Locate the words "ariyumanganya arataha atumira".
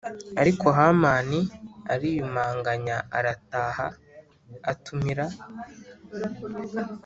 1.93-5.25